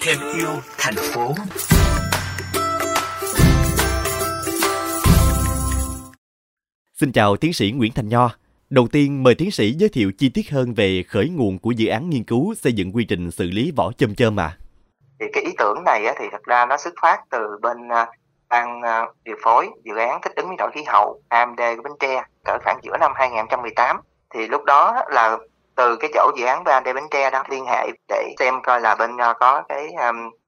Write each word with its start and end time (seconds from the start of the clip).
thêm 0.00 0.18
yêu 0.36 0.48
thành 0.78 0.94
phố 1.14 1.34
Xin 6.94 7.12
chào 7.12 7.36
tiến 7.36 7.52
sĩ 7.52 7.72
Nguyễn 7.72 7.92
Thành 7.94 8.08
Nho. 8.08 8.30
Đầu 8.70 8.88
tiên 8.92 9.22
mời 9.22 9.34
tiến 9.34 9.50
sĩ 9.50 9.72
giới 9.72 9.88
thiệu 9.88 10.12
chi 10.18 10.30
tiết 10.34 10.50
hơn 10.50 10.74
về 10.74 11.02
khởi 11.08 11.28
nguồn 11.28 11.58
của 11.58 11.70
dự 11.70 11.88
án 11.88 12.10
nghiên 12.10 12.24
cứu 12.24 12.54
xây 12.54 12.72
dựng 12.72 12.92
quy 12.92 13.04
trình 13.04 13.30
xử 13.30 13.50
lý 13.50 13.72
vỏ 13.76 13.92
chôm 13.98 14.14
chôm 14.14 14.40
à. 14.40 14.56
Thì 15.20 15.26
cái 15.32 15.42
ý 15.42 15.50
tưởng 15.58 15.84
này 15.84 16.14
thì 16.18 16.24
thật 16.32 16.42
ra 16.42 16.66
nó 16.66 16.76
xuất 16.76 16.94
phát 17.02 17.20
từ 17.30 17.38
bên 17.62 17.88
à, 17.88 18.06
ban 18.48 18.82
à, 18.82 19.06
điều 19.24 19.36
phối 19.42 19.68
dự 19.84 19.96
án 19.96 20.20
thích 20.22 20.32
ứng 20.36 20.48
biến 20.48 20.56
đổi 20.56 20.70
khí 20.74 20.82
hậu 20.86 21.20
AMD 21.28 21.60
của 21.76 21.82
Bến 21.82 21.92
Tre 22.00 22.22
cỡ 22.44 22.58
khoảng 22.64 22.80
giữa 22.82 22.96
năm 23.00 23.12
2018 23.14 24.00
thì 24.34 24.46
lúc 24.46 24.64
đó 24.64 25.02
là 25.10 25.38
từ 25.78 25.96
cái 25.96 26.10
chỗ 26.14 26.30
dự 26.36 26.46
án 26.46 26.64
AMD 26.64 26.88
Bến 26.94 27.04
Tre 27.10 27.30
đó 27.30 27.42
liên 27.48 27.64
hệ 27.66 27.88
để 28.08 28.34
xem 28.38 28.54
coi 28.62 28.80
là 28.80 28.94
bên 28.94 29.16
ờ, 29.16 29.34
có 29.40 29.62
cái 29.68 29.94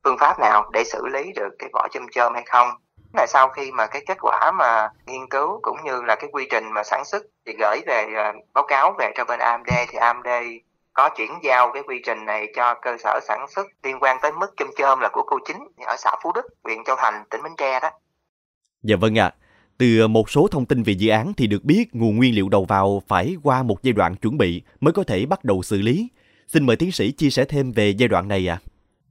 phương 0.05 0.19
pháp 0.19 0.39
nào 0.41 0.71
để 0.73 0.85
xử 0.85 1.07
lý 1.07 1.33
được 1.37 1.49
cái 1.59 1.71
vỏ 1.73 1.89
chôm 1.91 2.07
chôm 2.13 2.35
hay 2.35 2.43
không 2.47 2.69
là 3.15 3.27
sau 3.29 3.49
khi 3.49 3.73
mà 3.73 3.87
cái 3.87 4.03
kết 4.07 4.19
quả 4.21 4.53
mà 4.59 4.89
nghiên 5.07 5.29
cứu 5.31 5.61
cũng 5.63 5.77
như 5.85 6.03
là 6.03 6.17
cái 6.17 6.31
quy 6.33 6.47
trình 6.51 6.65
mà 6.75 6.83
sản 6.83 7.05
xuất 7.05 7.23
thì 7.47 7.53
gửi 7.59 7.81
về 7.87 8.07
uh, 8.13 8.45
báo 8.55 8.65
cáo 8.69 8.95
về 8.99 9.13
cho 9.17 9.25
bên 9.25 9.41
AMD 9.41 9.71
thì 9.89 9.99
AMD 9.99 10.29
có 10.93 11.09
chuyển 11.17 11.31
giao 11.43 11.71
cái 11.73 11.83
quy 11.83 12.01
trình 12.05 12.25
này 12.25 12.47
cho 12.57 12.75
cơ 12.75 12.97
sở 12.99 13.21
sản 13.23 13.47
xuất 13.49 13.67
liên 13.83 13.99
quan 14.01 14.19
tới 14.23 14.33
mức 14.33 14.55
chôm 14.57 14.69
chôm 14.77 15.01
là 15.01 15.09
của 15.13 15.23
cô 15.27 15.39
chính 15.47 15.69
ở 15.87 15.97
xã 15.99 16.11
Phú 16.23 16.33
Đức, 16.35 16.47
huyện 16.65 16.85
Châu 16.85 16.97
Thành, 16.97 17.25
tỉnh 17.31 17.43
Bến 17.43 17.53
Tre 17.57 17.81
đó. 17.81 17.91
Dạ 18.83 18.97
vâng 19.01 19.19
ạ. 19.19 19.33
À. 19.35 19.40
Từ 19.81 20.09
một 20.09 20.31
số 20.31 20.49
thông 20.51 20.67
tin 20.67 20.83
về 20.83 20.93
dự 20.93 21.11
án 21.11 21.33
thì 21.37 21.47
được 21.47 21.65
biết 21.65 21.85
nguồn 21.93 22.17
nguyên 22.17 22.35
liệu 22.35 22.49
đầu 22.49 22.65
vào 22.65 23.03
phải 23.09 23.37
qua 23.43 23.63
một 23.63 23.83
giai 23.83 23.93
đoạn 23.93 24.17
chuẩn 24.17 24.39
bị 24.39 24.63
mới 24.81 24.93
có 24.93 25.05
thể 25.07 25.27
bắt 25.27 25.45
đầu 25.45 25.63
xử 25.63 25.79
lý. 25.79 26.09
Xin 26.49 26.67
mời 26.67 26.77
tiến 26.77 26.93
sĩ 26.93 27.11
chia 27.11 27.31
sẻ 27.31 27.45
thêm 27.45 27.73
về 27.73 27.91
giai 27.91 28.09
đoạn 28.09 28.29
này 28.29 28.49
ạ. 28.49 28.59
À. 28.61 28.65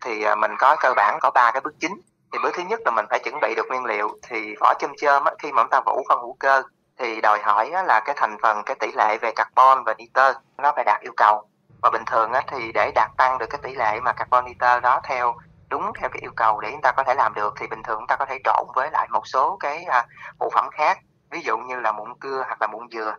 Thì 0.05 0.11
mình 0.41 0.51
có 0.59 0.75
cơ 0.79 0.93
bản 0.95 1.19
có 1.21 1.31
ba 1.31 1.51
cái 1.51 1.61
bước 1.61 1.75
chính 1.79 2.01
thì 2.33 2.39
bước 2.43 2.49
thứ 2.57 2.63
nhất 2.69 2.79
là 2.85 2.91
mình 2.91 3.05
phải 3.09 3.19
chuẩn 3.23 3.35
bị 3.41 3.53
được 3.55 3.65
nguyên 3.69 3.85
liệu 3.85 4.09
thì 4.29 4.55
vỏ 4.59 4.73
chôm 4.79 4.91
chôm 5.01 5.23
khi 5.39 5.51
mà 5.51 5.63
chúng 5.63 5.69
ta 5.69 5.81
vũ 5.85 6.03
phân 6.09 6.19
hữu 6.21 6.35
cơ 6.39 6.61
thì 6.99 7.21
đòi 7.21 7.39
hỏi 7.43 7.69
là 7.87 8.01
cái 8.05 8.15
thành 8.17 8.37
phần, 8.41 8.57
cái 8.65 8.75
tỷ 8.79 8.87
lệ 8.97 9.17
về 9.21 9.31
carbon 9.35 9.83
và 9.85 9.93
nitơ 9.97 10.33
nó 10.57 10.73
phải 10.75 10.83
đạt 10.83 11.01
yêu 11.01 11.13
cầu 11.17 11.43
và 11.81 11.89
bình 11.93 12.03
thường 12.11 12.31
thì 12.47 12.71
để 12.73 12.91
đạt 12.95 13.11
tăng 13.17 13.37
được 13.37 13.49
cái 13.49 13.59
tỷ 13.63 13.75
lệ 13.75 13.99
mà 14.03 14.13
carbon 14.13 14.45
nitơ 14.45 14.79
đó 14.79 15.01
theo 15.03 15.35
đúng 15.69 15.81
theo 15.99 16.09
cái 16.09 16.21
yêu 16.21 16.31
cầu 16.35 16.59
để 16.59 16.69
chúng 16.71 16.81
ta 16.81 16.91
có 16.91 17.03
thể 17.03 17.13
làm 17.15 17.33
được 17.33 17.53
thì 17.59 17.67
bình 17.67 17.83
thường 17.83 17.97
chúng 17.99 18.07
ta 18.07 18.15
có 18.15 18.25
thể 18.25 18.39
trộn 18.43 18.67
với 18.75 18.89
lại 18.91 19.07
một 19.11 19.27
số 19.27 19.57
cái 19.59 19.83
à, 19.83 20.05
phụ 20.39 20.49
phẩm 20.53 20.69
khác 20.71 20.99
ví 21.31 21.41
dụ 21.41 21.57
như 21.57 21.79
là 21.79 21.91
mụn 21.91 22.13
cưa 22.19 22.43
hoặc 22.47 22.61
là 22.61 22.67
mụn 22.67 22.87
dừa 22.91 23.15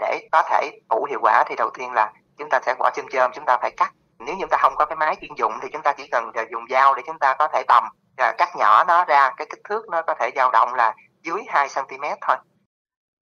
để 0.00 0.28
có 0.32 0.42
thể 0.50 0.70
ủ 0.88 1.06
hiệu 1.10 1.18
quả 1.22 1.44
thì 1.48 1.54
đầu 1.58 1.70
tiên 1.78 1.92
là 1.92 2.12
chúng 2.38 2.48
ta 2.50 2.60
sẽ 2.66 2.74
bỏ 2.78 2.90
chôm 2.96 3.06
chôm 3.12 3.30
chúng 3.34 3.44
ta 3.46 3.58
phải 3.62 3.70
cắt 3.76 3.94
nếu 4.26 4.36
chúng 4.40 4.48
ta 4.50 4.58
không 4.60 4.72
có 4.76 4.84
cái 4.84 4.96
máy 4.96 5.16
chuyên 5.20 5.30
dụng 5.38 5.52
thì 5.62 5.68
chúng 5.72 5.82
ta 5.82 5.92
chỉ 5.92 6.08
cần 6.10 6.30
à, 6.34 6.44
dùng 6.52 6.62
dao 6.70 6.94
để 6.94 7.02
chúng 7.06 7.18
ta 7.18 7.34
có 7.38 7.48
thể 7.52 7.62
tầm 7.68 7.84
à, 8.16 8.32
cắt 8.38 8.48
nhỏ 8.58 8.84
nó 8.84 9.04
ra 9.04 9.30
cái 9.36 9.46
kích 9.50 9.60
thước 9.68 9.88
nó 9.90 10.02
có 10.02 10.14
thể 10.20 10.30
dao 10.36 10.50
động 10.50 10.74
là 10.74 10.94
dưới 11.22 11.42
2 11.48 11.68
cm 11.74 12.04
thôi. 12.26 12.36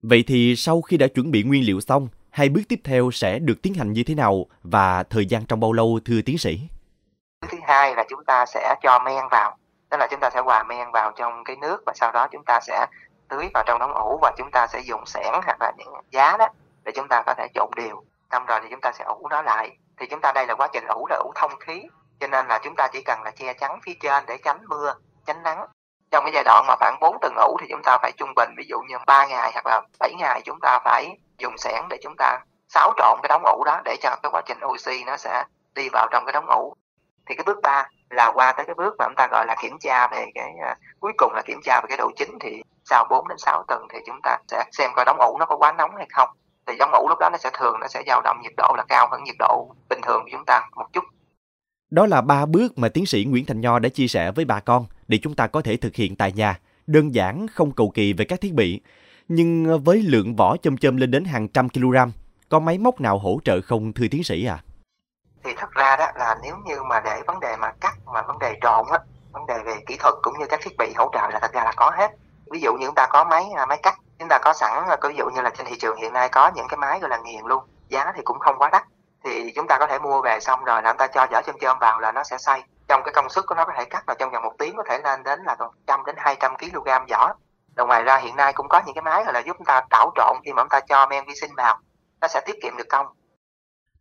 Vậy 0.01 0.23
thì 0.27 0.55
sau 0.55 0.81
khi 0.81 0.97
đã 0.97 1.07
chuẩn 1.07 1.31
bị 1.31 1.43
nguyên 1.43 1.65
liệu 1.65 1.79
xong, 1.79 2.07
hai 2.29 2.49
bước 2.49 2.61
tiếp 2.69 2.79
theo 2.83 3.11
sẽ 3.11 3.39
được 3.39 3.61
tiến 3.61 3.73
hành 3.73 3.93
như 3.93 4.03
thế 4.03 4.15
nào 4.15 4.45
và 4.63 5.03
thời 5.03 5.25
gian 5.25 5.45
trong 5.45 5.59
bao 5.59 5.73
lâu 5.73 5.99
thưa 6.05 6.21
tiến 6.25 6.37
sĩ? 6.37 6.59
Thứ 7.49 7.57
hai 7.67 7.95
là 7.95 8.03
chúng 8.09 8.23
ta 8.25 8.45
sẽ 8.45 8.75
cho 8.81 8.99
men 8.99 9.27
vào, 9.31 9.57
tức 9.89 9.97
là 9.99 10.07
chúng 10.11 10.19
ta 10.19 10.29
sẽ 10.29 10.41
hòa 10.41 10.63
men 10.63 10.91
vào 10.91 11.11
trong 11.11 11.43
cái 11.43 11.55
nước 11.55 11.83
và 11.85 11.93
sau 11.95 12.11
đó 12.11 12.27
chúng 12.31 12.43
ta 12.45 12.59
sẽ 12.61 12.85
tưới 13.29 13.49
vào 13.53 13.63
trong 13.67 13.79
đống 13.79 13.93
ủ 13.93 14.19
và 14.21 14.31
chúng 14.37 14.51
ta 14.51 14.67
sẽ 14.67 14.79
dùng 14.79 15.05
xẻng 15.05 15.41
hoặc 15.45 15.57
là 15.59 15.71
những 15.77 15.93
giá 16.11 16.37
đó 16.37 16.47
để 16.83 16.91
chúng 16.95 17.07
ta 17.07 17.23
có 17.25 17.33
thể 17.33 17.47
trộn 17.53 17.69
đều. 17.75 18.03
Xong 18.31 18.45
rồi 18.45 18.59
thì 18.63 18.67
chúng 18.71 18.81
ta 18.81 18.91
sẽ 18.91 19.03
ủ 19.03 19.27
nó 19.29 19.41
lại. 19.41 19.77
Thì 19.97 20.07
chúng 20.07 20.21
ta 20.21 20.31
đây 20.31 20.47
là 20.47 20.55
quá 20.55 20.67
trình 20.73 20.85
ủ 20.87 21.07
là 21.09 21.15
ủ 21.15 21.31
thông 21.35 21.59
khí 21.59 21.83
cho 22.19 22.27
nên 22.27 22.47
là 22.47 22.59
chúng 22.63 22.75
ta 22.75 22.87
chỉ 22.93 23.01
cần 23.05 23.21
là 23.23 23.31
che 23.31 23.53
chắn 23.53 23.79
phía 23.83 23.93
trên 24.01 24.23
để 24.27 24.37
tránh 24.43 24.59
mưa 24.67 24.93
tránh 25.25 25.43
nắng 25.43 25.65
trong 26.11 26.23
cái 26.23 26.33
giai 26.33 26.43
đoạn 26.43 26.65
mà 26.67 26.75
khoảng 26.79 26.97
4 27.01 27.17
tuần 27.21 27.33
ủ 27.35 27.57
thì 27.61 27.67
chúng 27.69 27.81
ta 27.83 27.97
phải 28.01 28.11
trung 28.17 28.33
bình 28.35 28.49
ví 28.57 28.63
dụ 28.67 28.77
như 28.87 28.97
3 29.07 29.25
ngày 29.25 29.51
hoặc 29.53 29.65
là 29.65 29.81
7 29.99 30.13
ngày 30.17 30.41
chúng 30.45 30.59
ta 30.61 30.79
phải 30.85 31.17
dùng 31.37 31.57
xẻng 31.57 31.87
để 31.89 31.97
chúng 32.03 32.15
ta 32.17 32.39
xáo 32.69 32.93
trộn 32.97 33.19
cái 33.23 33.27
đống 33.29 33.43
ủ 33.45 33.63
đó 33.63 33.81
để 33.85 33.95
cho 34.01 34.15
cái 34.23 34.29
quá 34.31 34.41
trình 34.45 34.59
oxy 34.65 35.03
nó 35.03 35.17
sẽ 35.17 35.43
đi 35.75 35.89
vào 35.93 36.07
trong 36.11 36.25
cái 36.25 36.33
đống 36.33 36.45
ủ 36.49 36.75
thì 37.31 37.35
cái 37.35 37.43
bước 37.47 37.59
ba 37.63 37.89
là 38.09 38.31
qua 38.35 38.53
tới 38.57 38.65
cái 38.65 38.75
bước 38.75 38.95
mà 38.99 39.05
chúng 39.05 39.15
ta 39.15 39.27
gọi 39.31 39.45
là 39.47 39.55
kiểm 39.61 39.77
tra 39.79 40.07
về 40.07 40.25
cái 40.35 40.51
uh, 40.71 40.77
cuối 40.99 41.11
cùng 41.17 41.33
là 41.33 41.41
kiểm 41.45 41.59
tra 41.63 41.81
về 41.81 41.85
cái 41.89 41.97
độ 41.97 42.11
chín 42.17 42.29
thì 42.41 42.63
sau 42.85 43.07
4 43.09 43.27
đến 43.27 43.37
6 43.37 43.63
tuần 43.67 43.87
thì 43.93 43.99
chúng 44.07 44.19
ta 44.23 44.37
sẽ 44.47 44.63
xem 44.71 44.91
coi 44.95 45.05
đóng 45.05 45.17
ủ 45.19 45.37
nó 45.39 45.45
có 45.45 45.57
quá 45.57 45.71
nóng 45.71 45.95
hay 45.95 46.07
không 46.09 46.29
thì 46.67 46.73
đóng 46.79 46.91
ủ 46.91 47.09
lúc 47.09 47.19
đó 47.19 47.29
nó 47.31 47.37
sẽ 47.37 47.49
thường 47.59 47.79
nó 47.81 47.87
sẽ 47.87 48.03
dao 48.07 48.21
động 48.23 48.37
nhiệt 48.43 48.53
độ 48.57 48.73
là 48.77 48.83
cao 48.89 49.07
hơn 49.11 49.23
nhiệt 49.23 49.35
độ 49.39 49.67
bình 49.89 49.99
thường 50.03 50.21
của 50.23 50.29
chúng 50.31 50.45
ta 50.45 50.61
một 50.75 50.85
chút 50.93 51.03
đó 51.91 52.05
là 52.05 52.21
ba 52.21 52.45
bước 52.45 52.77
mà 52.77 52.89
tiến 52.89 53.05
sĩ 53.05 53.25
Nguyễn 53.25 53.45
Thành 53.45 53.61
Nho 53.61 53.79
đã 53.79 53.89
chia 53.89 54.07
sẻ 54.07 54.31
với 54.31 54.45
bà 54.45 54.59
con 54.59 54.85
để 55.07 55.17
chúng 55.17 55.35
ta 55.35 55.47
có 55.47 55.61
thể 55.61 55.77
thực 55.77 55.95
hiện 55.95 56.15
tại 56.15 56.31
nhà, 56.31 56.59
đơn 56.87 57.15
giản 57.15 57.47
không 57.47 57.71
cầu 57.71 57.89
kỳ 57.89 58.13
về 58.13 58.25
các 58.25 58.41
thiết 58.41 58.53
bị. 58.53 58.81
Nhưng 59.27 59.69
à, 59.69 59.77
với 59.83 60.01
lượng 60.01 60.35
vỏ 60.35 60.57
chôm 60.57 60.77
chôm 60.77 60.97
lên 60.97 61.11
đến 61.11 61.25
hàng 61.25 61.47
trăm 61.47 61.69
kg, 61.69 61.95
có 62.49 62.59
máy 62.59 62.77
móc 62.77 63.01
nào 63.01 63.17
hỗ 63.17 63.39
trợ 63.43 63.61
không 63.61 63.93
thưa 63.93 64.07
tiến 64.11 64.23
sĩ 64.23 64.45
à? 64.45 64.63
Thì 65.43 65.53
thật 65.57 65.71
ra 65.71 65.95
đó 65.95 66.07
là 66.15 66.35
nếu 66.41 66.55
như 66.65 66.83
mà 66.83 66.99
để 66.99 67.21
vấn 67.27 67.39
đề 67.39 67.55
mà 67.55 67.71
cắt 67.81 67.93
mà 68.05 68.21
vấn 68.21 68.39
đề 68.39 68.59
trộn 68.61 68.85
á, 68.91 68.99
vấn 69.31 69.45
đề 69.45 69.59
về 69.65 69.75
kỹ 69.87 69.97
thuật 69.97 70.13
cũng 70.21 70.33
như 70.39 70.45
các 70.49 70.59
thiết 70.63 70.77
bị 70.77 70.93
hỗ 70.97 71.09
trợ 71.13 71.29
là 71.33 71.39
thật 71.39 71.53
ra 71.53 71.63
là 71.63 71.73
có 71.75 71.91
hết. 71.95 72.11
Ví 72.51 72.59
dụ 72.59 72.73
như 72.73 72.85
chúng 72.85 72.95
ta 72.95 73.07
có 73.09 73.23
máy 73.23 73.45
à, 73.57 73.65
máy 73.65 73.79
cắt, 73.83 73.97
chúng 74.19 74.27
ta 74.29 74.39
có 74.43 74.53
sẵn 74.53 74.85
à, 74.89 74.97
ví 75.03 75.15
dụ 75.17 75.25
như 75.35 75.41
là 75.41 75.49
trên 75.49 75.67
thị 75.67 75.77
trường 75.79 75.97
hiện 75.97 76.13
nay 76.13 76.29
có 76.29 76.51
những 76.55 76.67
cái 76.69 76.77
máy 76.77 76.99
gọi 76.99 77.09
là 77.09 77.17
nghiền 77.17 77.45
luôn, 77.45 77.63
giá 77.87 78.11
thì 78.15 78.21
cũng 78.23 78.39
không 78.39 78.55
quá 78.57 78.69
đắt. 78.71 78.83
Thì 79.23 79.51
chúng 79.55 79.67
ta 79.67 79.77
có 79.79 79.87
thể 79.87 79.99
mua 79.99 80.21
về 80.21 80.39
xong 80.39 80.63
rồi 80.63 80.81
là 80.81 80.91
chúng 80.91 80.97
ta 80.97 81.07
cho 81.07 81.27
dở 81.31 81.41
chôm 81.45 81.55
chôm 81.61 81.77
vào 81.79 81.99
là 81.99 82.11
nó 82.11 82.23
sẽ 82.23 82.37
xay. 82.37 82.63
Trong 82.87 83.01
cái 83.05 83.13
công 83.13 83.29
suất 83.29 83.45
của 83.47 83.55
nó 83.55 83.65
có 83.65 83.73
thể 83.77 83.85
cắt 83.85 84.03
là 84.07 84.15
trong 84.19 84.31
vòng 84.31 84.43
một 84.43 84.53
tiếng 84.59 84.75
có 84.77 84.83
thể 84.89 84.99
lên 85.03 85.23
đến 85.23 85.43
là 85.43 85.55
trăm 85.87 86.05
đến 86.05 86.15
200 86.19 86.57
kg 86.57 86.89
vỏ 87.09 87.33
rồi 87.75 87.87
ngoài 87.87 88.03
ra 88.03 88.17
hiện 88.17 88.35
nay 88.35 88.53
cũng 88.53 88.69
có 88.69 88.81
những 88.85 88.95
cái 88.95 89.01
máy 89.01 89.23
là 89.33 89.39
giúp 89.39 89.55
chúng 89.57 89.65
ta 89.65 89.81
đảo 89.89 90.11
trộn 90.15 90.37
khi 90.45 90.53
mà 90.53 90.63
chúng 90.63 90.69
ta 90.69 90.79
cho 90.79 91.07
men 91.07 91.25
vi 91.25 91.35
sinh 91.35 91.55
vào 91.55 91.79
nó 92.21 92.27
sẽ 92.27 92.41
tiết 92.45 92.55
kiệm 92.61 92.77
được 92.77 92.89
công. 92.89 93.07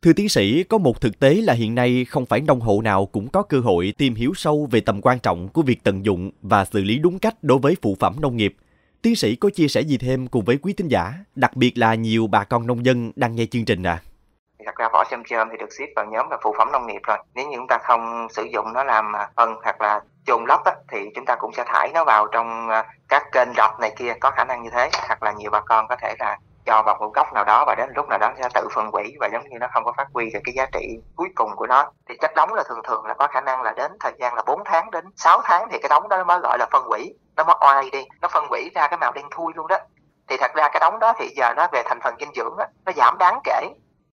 Thưa 0.02 0.12
tiến 0.12 0.28
sĩ, 0.28 0.64
có 0.64 0.78
một 0.78 1.00
thực 1.00 1.20
tế 1.20 1.34
là 1.34 1.52
hiện 1.52 1.74
nay 1.74 2.06
không 2.10 2.26
phải 2.26 2.40
nông 2.40 2.60
hộ 2.60 2.80
nào 2.84 3.06
cũng 3.06 3.28
có 3.28 3.42
cơ 3.42 3.60
hội 3.60 3.94
tìm 3.98 4.14
hiểu 4.14 4.32
sâu 4.34 4.68
về 4.70 4.80
tầm 4.80 5.00
quan 5.02 5.18
trọng 5.18 5.48
của 5.48 5.62
việc 5.62 5.84
tận 5.84 6.04
dụng 6.04 6.30
và 6.42 6.64
xử 6.64 6.82
lý 6.82 6.98
đúng 6.98 7.18
cách 7.18 7.34
đối 7.42 7.58
với 7.58 7.76
phụ 7.82 7.96
phẩm 8.00 8.16
nông 8.20 8.36
nghiệp. 8.36 8.54
Tiến 9.02 9.16
sĩ 9.16 9.36
có 9.36 9.50
chia 9.50 9.68
sẻ 9.68 9.80
gì 9.80 9.98
thêm 9.98 10.26
cùng 10.26 10.44
với 10.44 10.58
quý 10.62 10.72
thính 10.72 10.88
giả, 10.88 11.14
đặc 11.34 11.56
biệt 11.56 11.78
là 11.78 11.94
nhiều 11.94 12.26
bà 12.26 12.44
con 12.44 12.66
nông 12.66 12.84
dân 12.84 13.12
đang 13.16 13.36
nghe 13.36 13.46
chương 13.46 13.64
trình 13.64 13.82
à? 13.82 14.02
thật 14.66 14.76
ra 14.76 14.88
vỏ 14.92 15.04
chôm 15.10 15.22
chôm 15.24 15.48
thì 15.50 15.56
được 15.58 15.72
xếp 15.78 15.86
vào 15.96 16.06
nhóm 16.06 16.30
là 16.30 16.36
phụ 16.42 16.54
phẩm 16.58 16.72
nông 16.72 16.86
nghiệp 16.86 17.00
rồi 17.02 17.18
nếu 17.34 17.48
như 17.48 17.56
chúng 17.56 17.66
ta 17.68 17.78
không 17.82 18.26
sử 18.30 18.42
dụng 18.52 18.72
nó 18.72 18.84
làm 18.84 19.16
à, 19.16 19.28
phân 19.36 19.54
hoặc 19.64 19.80
là 19.80 20.00
chôn 20.26 20.44
lấp 20.48 20.60
á, 20.64 20.72
thì 20.88 20.98
chúng 21.14 21.24
ta 21.24 21.36
cũng 21.36 21.52
sẽ 21.52 21.64
thải 21.66 21.90
nó 21.94 22.04
vào 22.04 22.26
trong 22.32 22.68
à, 22.68 22.84
các 23.08 23.22
kênh 23.32 23.48
rọc 23.56 23.80
này 23.80 23.92
kia 23.98 24.14
có 24.20 24.30
khả 24.30 24.44
năng 24.44 24.62
như 24.62 24.70
thế 24.72 24.90
hoặc 25.08 25.22
là 25.22 25.32
nhiều 25.32 25.50
bà 25.50 25.60
con 25.60 25.86
có 25.88 25.96
thể 26.02 26.14
là 26.18 26.38
cho 26.66 26.82
vào 26.86 26.96
một 27.00 27.10
góc 27.14 27.32
nào 27.34 27.44
đó 27.44 27.64
và 27.66 27.74
đến 27.78 27.88
lúc 27.96 28.08
nào 28.08 28.18
đó 28.18 28.32
sẽ 28.38 28.48
tự 28.54 28.68
phân 28.74 28.90
hủy 28.92 29.14
và 29.20 29.28
giống 29.32 29.42
như 29.48 29.58
nó 29.60 29.66
không 29.74 29.84
có 29.84 29.92
phát 29.96 30.06
huy 30.14 30.30
được 30.30 30.40
cái 30.44 30.54
giá 30.56 30.66
trị 30.72 30.98
cuối 31.16 31.28
cùng 31.34 31.50
của 31.56 31.66
nó. 31.66 31.92
Thì 32.08 32.16
chất 32.20 32.30
đóng 32.36 32.54
là 32.54 32.62
thường 32.68 32.80
thường 32.84 33.06
là 33.06 33.14
có 33.14 33.26
khả 33.26 33.40
năng 33.40 33.62
là 33.62 33.72
đến 33.72 33.92
thời 34.00 34.12
gian 34.18 34.34
là 34.34 34.42
4 34.46 34.62
tháng 34.64 34.90
đến 34.90 35.04
6 35.16 35.40
tháng 35.44 35.68
thì 35.72 35.78
cái 35.82 35.88
đóng 35.88 36.08
đó 36.08 36.24
mới 36.24 36.38
gọi 36.42 36.58
là 36.58 36.66
phân 36.72 36.82
hủy 36.84 37.14
nó 37.36 37.44
mất 37.44 37.64
oai 37.64 37.90
đi 37.90 38.04
nó 38.20 38.28
phân 38.28 38.46
hủy 38.50 38.70
ra 38.74 38.88
cái 38.88 38.98
màu 38.98 39.12
đen 39.12 39.24
thui 39.30 39.52
luôn 39.56 39.66
đó. 39.66 39.76
Thì 40.28 40.36
thật 40.36 40.50
ra 40.54 40.68
cái 40.68 40.80
đóng 40.80 40.98
đó 40.98 41.12
thì 41.18 41.28
giờ 41.36 41.54
nó 41.56 41.68
về 41.72 41.82
thành 41.86 42.00
phần 42.00 42.14
dinh 42.20 42.30
dưỡng 42.34 42.56
đó, 42.58 42.64
nó 42.86 42.92
giảm 42.96 43.18
đáng 43.18 43.40
kể. 43.44 43.66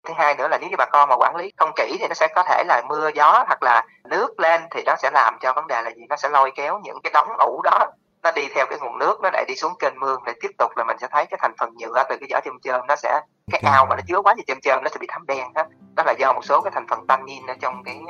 Thứ 0.05 0.15
hai 0.17 0.35
nữa 0.35 0.49
là 0.49 0.59
nếu 0.61 0.71
như 0.71 0.77
bà 0.79 0.87
con 0.93 1.09
mà 1.09 1.17
quản 1.19 1.37
lý 1.37 1.53
không 1.57 1.71
kỹ 1.77 1.97
thì 2.01 2.09
nó 2.09 2.15
sẽ 2.15 2.29
có 2.35 2.43
thể 2.43 2.65
là 2.67 2.83
mưa 2.89 3.11
gió 3.15 3.45
hoặc 3.47 3.63
là 3.63 3.83
nước 4.05 4.41
lên 4.41 4.63
thì 4.71 4.83
nó 4.87 4.95
sẽ 4.99 5.11
làm 5.15 5.39
cho 5.41 5.53
vấn 5.53 5.67
đề 5.67 5.83
là 5.83 5.91
gì? 5.91 6.03
Nó 6.09 6.17
sẽ 6.17 6.29
lôi 6.29 6.53
kéo 6.55 6.81
những 6.83 6.99
cái 7.03 7.11
đóng 7.15 7.29
ủ 7.39 7.63
đó 7.65 7.79
nó 8.25 8.31
đi 8.37 8.43
theo 8.55 8.67
cái 8.71 8.79
nguồn 8.83 8.99
nước 8.99 9.15
nó 9.23 9.31
lại 9.33 9.45
đi 9.49 9.55
xuống 9.57 9.73
kênh 9.79 10.01
mương 10.01 10.21
để 10.27 10.33
tiếp 10.41 10.51
tục 10.59 10.71
là 10.77 10.85
mình 10.85 10.97
sẽ 11.01 11.09
thấy 11.11 11.27
cái 11.31 11.39
thành 11.43 11.53
phần 11.59 11.75
nhựa 11.77 12.05
từ 12.09 12.17
cái 12.21 12.29
vỏ 12.33 12.41
chôm 12.45 12.55
chôm 12.65 12.87
nó 12.89 12.97
sẽ 12.97 13.21
cái 13.53 13.61
ao 13.65 13.87
mà 13.87 13.97
nó 13.97 14.03
chứa 14.09 14.23
quá 14.23 14.35
nhiều 14.35 14.45
chôm 14.47 14.59
chôm 14.63 14.83
nó 14.83 14.89
sẽ 14.89 14.97
bị 15.01 15.07
thấm 15.11 15.27
đen 15.27 15.53
đó 15.55 15.65
đó 15.97 16.03
là 16.07 16.15
do 16.19 16.33
một 16.33 16.45
số 16.45 16.61
cái 16.61 16.71
thành 16.75 16.87
phần 16.91 17.07
tannin 17.07 17.47
ở 17.47 17.55
trong 17.61 17.83
cái 17.85 18.01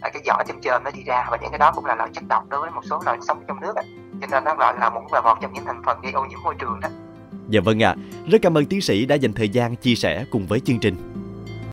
ở 0.00 0.10
cái 0.12 0.22
vỏ 0.26 0.42
chôm 0.48 0.60
chôm 0.60 0.84
nó 0.84 0.90
đi 0.90 1.02
ra 1.06 1.26
và 1.30 1.36
những 1.42 1.50
cái 1.50 1.58
đó 1.58 1.72
cũng 1.74 1.84
là 1.84 1.94
loại 1.94 2.10
chất 2.12 2.24
độc 2.28 2.42
đối 2.48 2.60
với 2.60 2.70
một 2.70 2.82
số 2.90 3.00
loài 3.04 3.18
sống 3.28 3.44
trong 3.48 3.60
nước 3.60 3.76
ấy. 3.76 3.84
cho 4.20 4.26
nên 4.30 4.44
nó 4.44 4.54
gọi 4.54 4.74
là 4.80 4.90
cũng 4.90 5.12
là 5.12 5.20
một 5.20 5.34
trong 5.40 5.52
những 5.52 5.64
thành 5.64 5.82
phần 5.86 6.00
gây 6.00 6.12
ô 6.12 6.24
nhiễm 6.24 6.38
môi 6.44 6.54
trường 6.58 6.80
đó 6.80 6.88
Dạ 7.48 7.60
vâng 7.64 7.82
ạ, 7.82 7.94
à. 7.98 8.00
rất 8.30 8.38
cảm 8.42 8.58
ơn 8.58 8.66
tiến 8.66 8.80
sĩ 8.80 9.06
đã 9.06 9.14
dành 9.14 9.32
thời 9.32 9.48
gian 9.48 9.76
chia 9.76 9.94
sẻ 9.94 10.24
cùng 10.30 10.46
với 10.46 10.60
chương 10.60 10.80
trình. 10.80 11.13